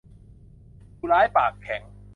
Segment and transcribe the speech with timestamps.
[0.97, 1.81] ผู้ร้ายปากแข็ง